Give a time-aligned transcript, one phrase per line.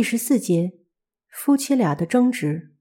[0.00, 0.78] 第十四节，
[1.28, 2.74] 夫妻俩的争执。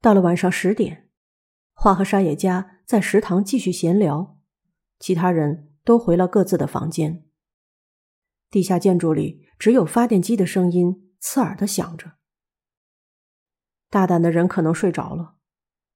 [0.00, 1.08] 到了晚上十点，
[1.72, 4.40] 花和沙野家在食堂继续闲聊，
[4.98, 7.24] 其他人都回了各自的房间。
[8.50, 12.14] 地下建筑里只有发电机的声音刺耳的响着。
[13.88, 15.36] 大胆的人可能睡着了，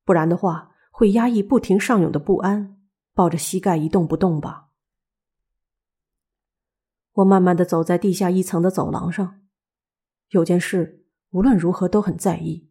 [0.04, 2.80] 不然的话会压抑不停上涌的不安，
[3.14, 4.67] 抱着膝盖一动不动吧。
[7.18, 9.40] 我慢慢的走在地下一层的走廊上，
[10.28, 12.70] 有件事无论如何都很在意。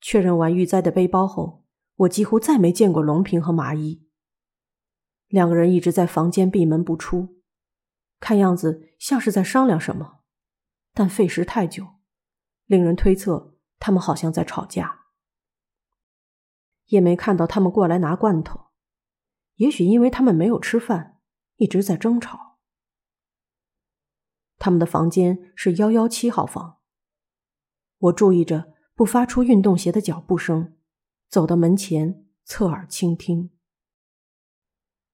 [0.00, 4.06] 确认完玉哉的背包后，我几乎再没见过龙平和麻衣。
[5.26, 7.42] 两个人一直在房间闭门不出，
[8.20, 10.20] 看样子像是在商量什么，
[10.94, 11.86] 但费时太久，
[12.64, 15.00] 令人推测他们好像在吵架。
[16.86, 18.68] 也没看到他们过来拿罐头，
[19.56, 21.20] 也许因为他们没有吃饭，
[21.56, 22.47] 一直在争吵。
[24.58, 26.78] 他们的房间是幺幺七号房。
[27.98, 30.76] 我注意着不发出运动鞋的脚步声，
[31.28, 33.50] 走到门前，侧耳倾听。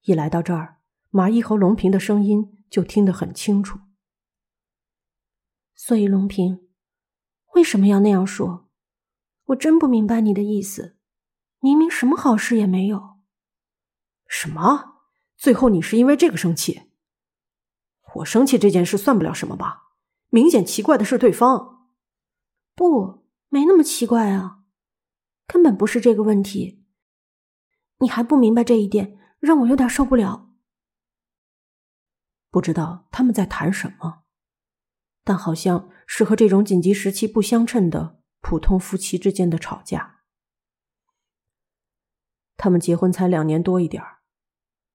[0.03, 3.79] 一来到这儿，麻衣和龙平的声音就听得很清楚。
[5.75, 6.69] 所以，龙平，
[7.55, 8.69] 为什么要那样说？
[9.47, 10.97] 我真不明白你的意思。
[11.61, 13.19] 明明什么好事也没有。
[14.27, 15.01] 什么？
[15.37, 16.91] 最后你是因为这个生气？
[18.15, 19.83] 我生气这件事算不了什么吧？
[20.29, 21.89] 明显奇怪的是对方，
[22.75, 24.65] 不，没那么奇怪啊，
[25.47, 26.85] 根本不是这个问题。
[27.99, 30.51] 你还不明白这一点，让我有点受不了。
[32.51, 34.25] 不知道他们在谈什么，
[35.23, 40.23] 但好像是和这种紧急时期不相称的普通夫妻之间的吵架。
[42.57, 44.03] 他们结婚才两年多一点，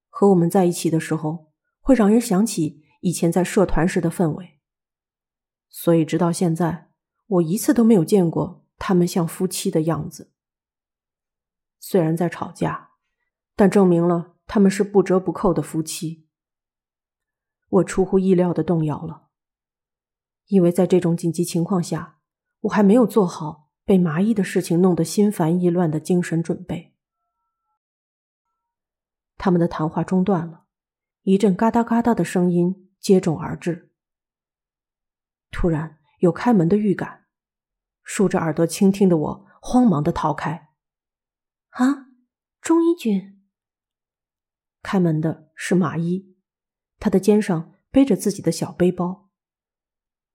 [0.09, 2.86] 和我们在一起的时候，会让人想起。
[3.02, 4.59] 以前在社团时的氛围，
[5.69, 6.89] 所以直到现在，
[7.28, 10.33] 我一次都没有见过他们像夫妻的样子。
[11.80, 12.89] 虽然在吵架，
[13.55, 16.27] 但证明了他们是不折不扣的夫妻。
[17.70, 19.30] 我出乎意料的动摇了，
[20.48, 22.20] 因为在这种紧急情况下，
[22.61, 26.95] 我还没有做好被麻衣的事情弄得心烦意乱的精神准备。
[29.37, 30.66] 他们的谈话中断了，
[31.21, 32.89] 一阵嘎哒嘎哒的声音。
[32.99, 33.92] 接踵而至，
[35.52, 37.27] 突然有开门的预感，
[38.04, 40.70] 竖着耳朵倾听的我慌忙的逃开。
[41.70, 42.08] 啊，
[42.61, 43.42] 钟一君！
[44.82, 46.36] 开门的是马一，
[46.99, 49.30] 他的肩上背着自己的小背包，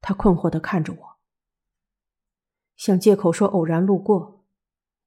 [0.01, 1.19] 他困惑的看着我，
[2.77, 4.47] 想借口说偶然路过，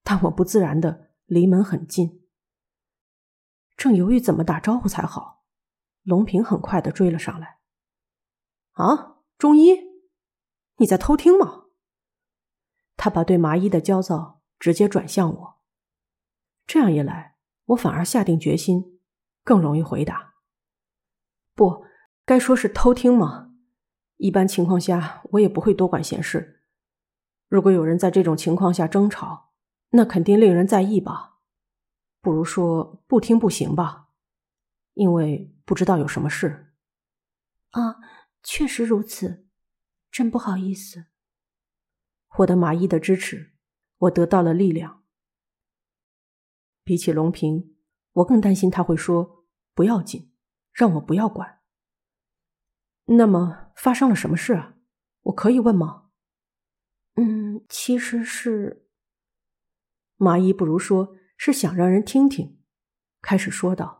[0.03, 2.27] 但我不自然的离门很近，
[3.75, 5.45] 正犹豫怎么打招呼才好。
[6.07, 7.57] 龙平很快的追了上来。
[8.71, 9.75] 啊，中医，
[10.77, 11.65] 你在偷听吗？
[12.95, 15.57] 他把对麻衣的焦躁直接转向我。
[16.65, 17.35] 这样一来，
[17.65, 19.01] 我反而下定决心，
[19.43, 20.35] 更容易回答。
[21.53, 21.85] 不
[22.23, 23.51] 该说是偷听吗？
[24.15, 26.63] 一般情况下，我也不会多管闲事。
[27.49, 29.51] 如果有人在这种情况下争吵，
[29.89, 31.39] 那肯定令人在意吧？
[32.21, 34.05] 不如说不听不行吧。
[34.93, 36.71] 因为不知道有什么事，
[37.71, 37.97] 啊，
[38.41, 39.49] 确实如此，
[40.09, 41.07] 真不好意思。
[42.27, 43.53] 获得马伊的支持，
[43.97, 45.03] 我得到了力量。
[46.85, 47.75] 比起龙平，
[48.13, 50.31] 我更担心他会说不要紧，
[50.71, 51.59] 让我不要管。
[53.03, 54.77] 那么发生了什么事啊？
[55.23, 56.11] 我可以问吗？
[57.15, 58.87] 嗯，其实是，
[60.15, 62.63] 麻衣不如说是想让人听听，
[63.21, 63.96] 开始说道。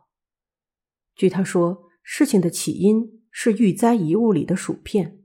[1.18, 5.24] 据他说，事情的起因是玉哉遗物里的薯片，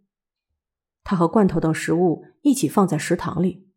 [1.03, 3.69] 他和罐头等食物一起放在食堂里。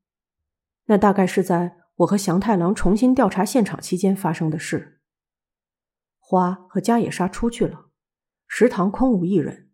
[0.87, 5.03] 那大概是在我和祥太郎重新调查现场期间发生的事。
[6.19, 7.91] 花和加野沙出去了，
[8.49, 9.69] 食堂空无一人。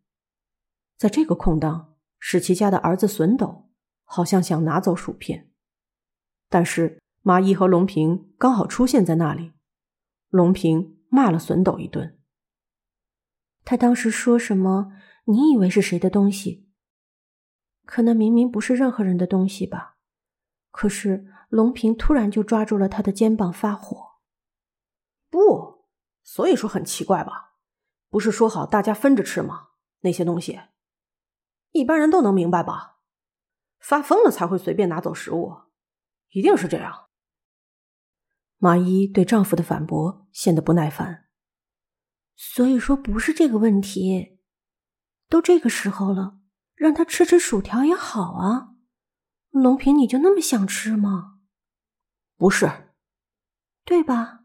[0.98, 3.70] 在这个空档，史奇家的儿子笋斗
[4.02, 5.48] 好像想拿走薯片，
[6.48, 9.52] 但是麻衣和龙平刚好出现在那里，
[10.28, 12.18] 龙平骂了笋斗一顿。
[13.64, 14.92] 他当时说什么？
[15.24, 16.68] 你以为是谁的东西？
[17.84, 19.96] 可那明明不是任何人的东西吧？
[20.70, 24.12] 可是龙平突然就抓住了他的肩膀发火。
[25.30, 25.86] 不，
[26.22, 27.56] 所以说很奇怪吧？
[28.08, 29.68] 不是说好大家分着吃吗？
[30.00, 30.60] 那些东西，
[31.70, 32.98] 一般人都能明白吧？
[33.78, 35.54] 发疯了才会随便拿走食物，
[36.30, 37.06] 一定是这样。
[38.58, 41.21] 麻衣对丈夫的反驳显得不耐烦。
[42.34, 44.38] 所以说不是这个问题，
[45.28, 46.40] 都这个时候了，
[46.74, 48.74] 让他吃吃薯条也好啊。
[49.50, 51.40] 龙平，你就那么想吃吗？
[52.36, 52.94] 不是，
[53.84, 54.44] 对吧？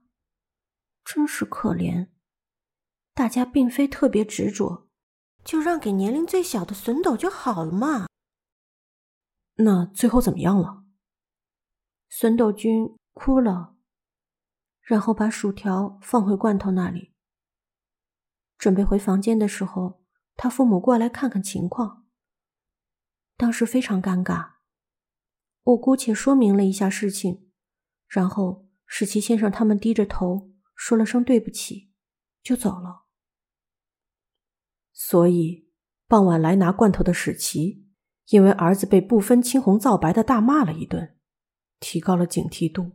[1.04, 2.10] 真是可怜。
[3.14, 4.90] 大家并非特别执着，
[5.44, 8.08] 就让给年龄最小的笋斗就好了嘛。
[9.56, 10.84] 那最后怎么样了？
[12.10, 13.76] 笋斗君哭了，
[14.82, 17.14] 然后把薯条放回罐头那里。
[18.58, 20.04] 准备回房间的时候，
[20.36, 22.06] 他父母过来看看情况。
[23.36, 24.54] 当时非常尴尬，
[25.64, 27.50] 我姑且说明了一下事情，
[28.08, 31.92] 然后史奇先生他们低着头说了声对不起，
[32.42, 33.06] 就走了。
[34.92, 35.70] 所以
[36.08, 37.86] 傍晚来拿罐头的史奇，
[38.30, 41.16] 因为儿子被不分青红皂白的大骂了一顿，
[41.80, 42.94] 提高了警惕度。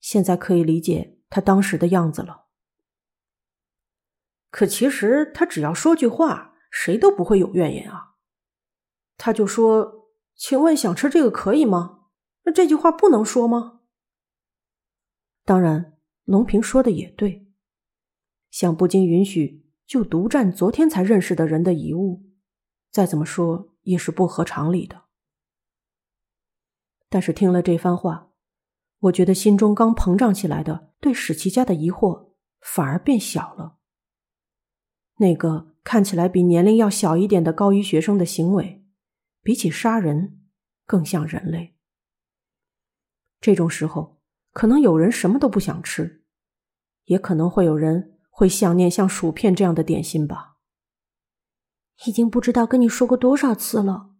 [0.00, 2.43] 现在可以理解他当时的样子了。
[4.54, 8.14] 可其实他只要说句话，谁都不会有怨言啊。
[9.16, 12.04] 他就说：“请问想吃这个可以吗？”
[12.46, 13.80] 那这句话不能说吗？
[15.44, 17.48] 当然，龙平说的也对。
[18.48, 22.22] 想不经允许就独占昨天才认识的人的遗物，
[22.92, 25.06] 再怎么说也是不合常理的。
[27.08, 28.30] 但是听了这番话，
[29.00, 32.30] 我觉得心中刚膨胀起来的对史奇家的疑惑
[32.60, 33.78] 反而变小了。
[35.16, 38.84] 那个看起来比年龄要小一点的高一学生的行为，
[39.42, 40.40] 比起杀人
[40.86, 41.74] 更像人类。
[43.40, 44.20] 这种时候，
[44.52, 46.24] 可能有人什么都不想吃，
[47.04, 50.56] 也可能会有人会想念像薯片这样的点心吧。
[52.06, 54.10] 已经不知道跟你说过多少次了，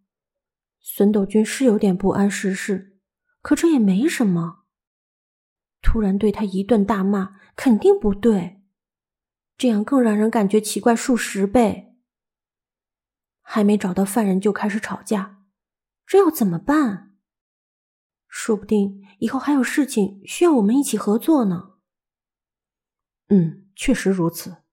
[0.81, 2.99] 孙斗君是有点不谙世事，
[3.43, 4.65] 可这也没什么。
[5.83, 8.63] 突然对他一顿大骂，肯定不对。
[9.57, 11.97] 这样更让人感觉奇怪数十倍。
[13.47, 15.45] 还没找到犯人就开始吵架，
[16.07, 17.15] 这要怎么办？
[18.27, 21.75] 说不定以后还有事情需要我们一起合作呢。
[23.29, 24.65] 嗯，确实如此。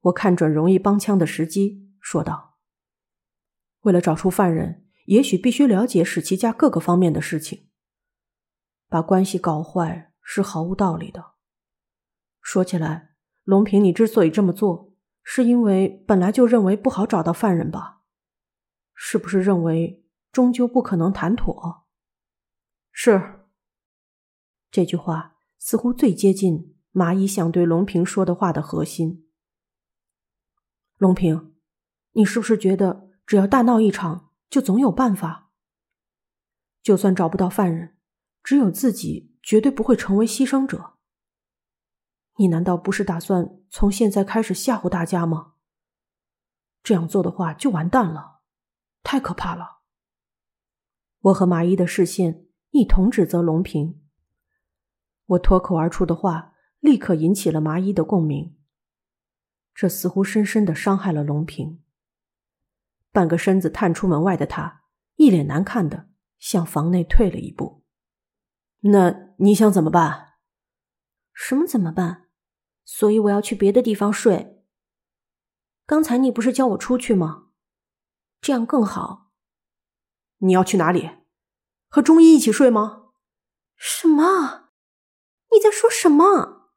[0.00, 2.58] 我看准容易帮腔的时机，说道
[3.82, 7.68] ：“为了找出犯人，也许必须了解史奇家各个方面的事情。
[8.88, 11.34] 把关系搞坏是毫无道理的。
[12.40, 13.10] 说起来。”
[13.44, 14.92] 龙平，你之所以这么做，
[15.22, 18.02] 是因为本来就认为不好找到犯人吧？
[18.94, 21.86] 是不是认为终究不可能谈妥？
[22.92, 23.40] 是。
[24.70, 29.28] 这句话似乎最接近麻衣想对龙平说的话的核心。
[30.96, 31.54] 龙平，
[32.12, 35.50] 你是不是觉得只要大闹一场，就总有办法？
[36.82, 37.96] 就算找不到犯人，
[38.42, 40.91] 只有自己绝对不会成为牺牲者。
[42.36, 45.52] 你难道不是打算从现在开始吓唬大家吗？
[46.82, 48.40] 这样做的话就完蛋了，
[49.02, 49.82] 太可怕了。
[51.20, 54.00] 我和麻衣的视线一同指责龙平。
[55.26, 58.56] 我脱口而出的话立刻引起了麻衣的共鸣，
[59.72, 61.80] 这似乎深深的伤害了龙平。
[63.12, 64.82] 半个身子探出门外的他，
[65.16, 66.08] 一脸难看的
[66.38, 67.84] 向房内退了一步。
[68.80, 70.30] 那你想怎么办？
[71.32, 72.21] 什么怎么办？
[72.84, 74.62] 所以我要去别的地方睡。
[75.86, 77.48] 刚才你不是叫我出去吗？
[78.40, 79.32] 这样更好。
[80.38, 81.10] 你要去哪里？
[81.88, 83.10] 和中医一起睡吗？
[83.76, 84.70] 什么？
[85.52, 86.70] 你在说什么？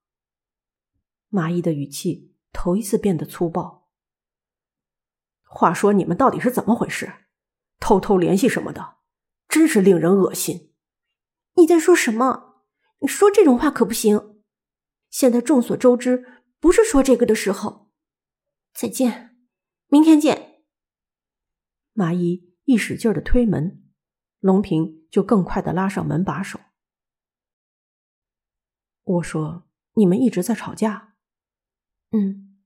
[1.30, 3.90] 麻衣的语气头一次变得粗暴。
[5.44, 7.26] 话说你们到底是怎么回事？
[7.80, 8.98] 偷偷联系什么的，
[9.48, 10.74] 真是令人恶心。
[11.56, 12.64] 你在说什么？
[13.00, 14.35] 你说这种话可不行。
[15.16, 17.90] 现在众所周知，不是说这个的时候。
[18.74, 19.38] 再见，
[19.88, 20.66] 明天见。
[21.94, 23.82] 麻衣一使劲的推门，
[24.42, 26.60] 龙平就更快的拉上门把手。
[29.04, 31.16] 我说：“你们一直在吵架。”
[32.12, 32.62] 嗯，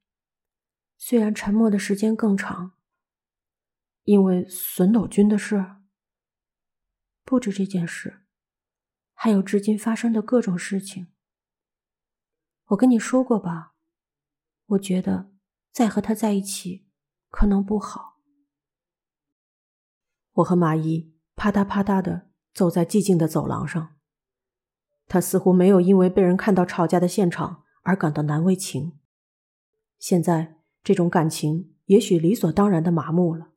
[0.97, 2.79] 虽然沉默的时间更长，
[4.05, 5.63] 因为笋斗君的事，
[7.23, 8.23] 不止这件事，
[9.13, 11.13] 还有至今发生的各种事情。
[12.69, 13.73] 我跟你说过吧，
[14.67, 15.31] 我觉得
[15.71, 16.87] 再和他在一起
[17.31, 18.19] 可能不好。
[20.33, 23.95] 我和马伊啪嗒啪嗒的走在寂静的走廊上，
[25.07, 28.99] 他似乎没有因为被人看到吵架的现场而感到难为情，
[29.97, 33.53] 现在这种感情也许理所当然的麻木了。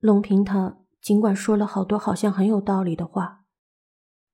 [0.00, 3.46] 龙平他尽管说了好多好像很有道理的话，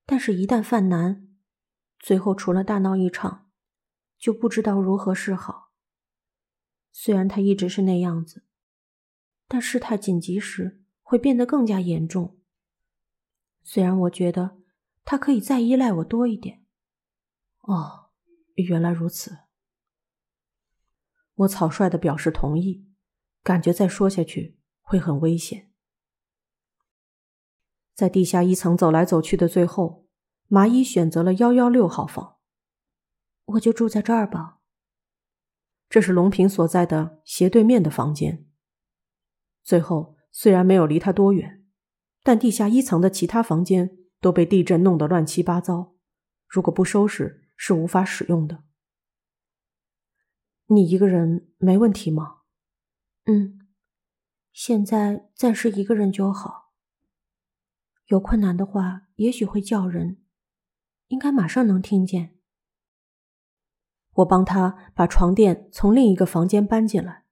[0.05, 1.26] 但是一旦犯难。
[2.07, 3.51] 最后，除了大闹一场，
[4.17, 5.73] 就不知道如何是好。
[6.93, 8.45] 虽然他一直是那样子，
[9.49, 12.39] 但事态紧急时会变得更加严重。
[13.65, 14.59] 虽然我觉得
[15.05, 16.65] 他可以再依赖我多一点。
[17.63, 18.11] 哦，
[18.55, 19.39] 原来如此。
[21.35, 22.87] 我草率的表示同意，
[23.43, 25.73] 感觉再说下去会很危险。
[27.93, 30.06] 在地下一层走来走去的最后，
[30.49, 32.37] 麻衣选择了幺幺六号房。
[33.45, 34.59] 我就住在这儿吧。
[35.89, 38.47] 这是龙平所在的斜对面的房间。
[39.63, 41.65] 最后，虽然没有离他多远，
[42.23, 45.95] 但地下一层的其他房间都被地震弄得乱七八糟，
[46.49, 48.65] 如果不收拾是无法使用的。
[50.67, 52.39] 你一个人没问题吗？
[53.27, 53.69] 嗯，
[54.53, 56.73] 现在暂时一个人就好。
[58.07, 60.21] 有困难的话，也许会叫人，
[61.09, 62.37] 应该马上能听见。
[64.15, 67.25] 我帮他把床垫从另一个房间搬进来。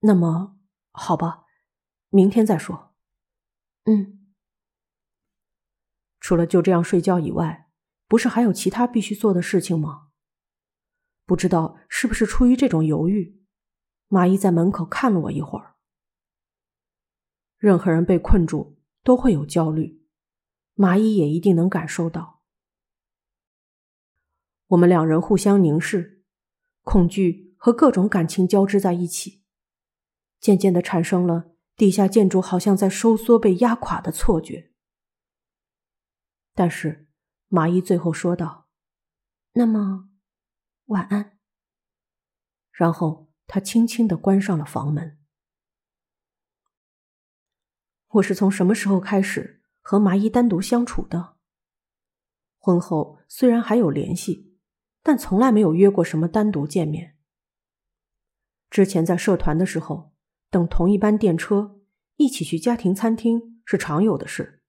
[0.00, 0.58] 那么，
[0.90, 1.44] 好吧，
[2.08, 2.94] 明天再说。
[3.84, 4.18] 嗯。
[6.20, 7.70] 除了就这样睡觉以外，
[8.06, 10.08] 不是还有其他必须做的事情吗？
[11.24, 13.40] 不知道是不是出于这种犹豫，
[14.08, 15.76] 马伊在门口看了我一会儿。
[17.56, 19.99] 任何人被困住都会有焦虑，
[20.80, 22.40] 马伊也一定能感受到。
[24.68, 26.24] 我们两人互相凝视，
[26.84, 29.42] 恐惧和各种感情交织在一起，
[30.40, 34.72] 渐渐的产生了地下建筑好像在收缩、被压垮的错觉。
[36.54, 37.06] 但是，
[37.48, 38.66] 马伊最后说道
[39.52, 40.08] ：“那么，
[40.86, 41.38] 晚安。”
[42.72, 45.18] 然后他轻轻的关上了房门。
[48.08, 49.59] 我是从什么时候开始
[49.90, 51.34] 和麻衣单独相处的？
[52.60, 54.54] 婚后虽然还有联系。
[55.02, 57.16] 但从来没有约过什么单独见面。
[58.70, 60.12] 之前在社团的时候，
[60.48, 61.80] 等同一班电车，
[62.14, 64.62] 一起去家庭餐厅是常有的事。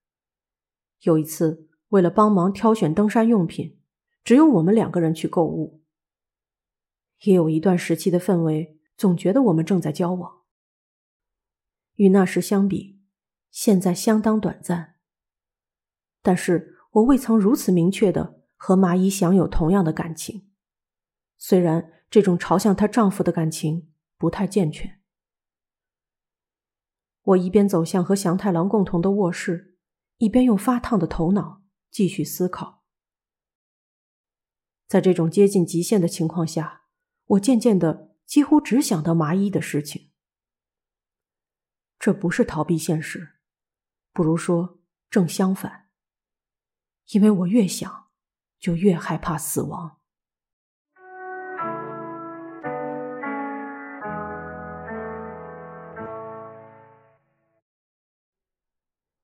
[1.01, 3.79] 有一次，为了帮忙挑选登山用品，
[4.23, 5.83] 只有我们两个人去购物。
[7.25, 10.41] 也有一段时期的氛围，总觉得我们正在交往。
[11.97, 12.99] 与那时相比，
[13.51, 14.95] 现在相当短暂。
[16.21, 18.41] 但是我未曾如此明确的。
[18.63, 20.51] 和麻衣享有同样的感情，
[21.35, 25.01] 虽然这种朝向她丈夫的感情不太健全。
[27.23, 29.79] 我一边走向和祥太郎共同的卧室，
[30.17, 32.83] 一边用发烫的头脑继续思考。
[34.87, 36.83] 在这种接近极限的情况下，
[37.25, 40.11] 我渐渐的几乎只想到麻衣的事情。
[41.97, 43.39] 这不是逃避现实，
[44.13, 45.80] 不如说正相反，
[47.09, 48.01] 因为我越想。
[48.61, 49.97] 就越害怕死亡。